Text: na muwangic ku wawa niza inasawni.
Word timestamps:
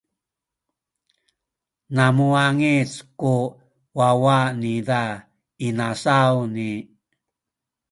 na 1.95 2.05
muwangic 2.17 2.91
ku 3.19 3.33
wawa 3.97 4.39
niza 4.61 5.01
inasawni. 5.67 6.71